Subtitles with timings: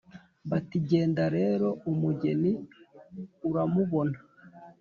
[0.49, 2.51] biti: "genda rero umugeni
[3.49, 4.17] uramubona."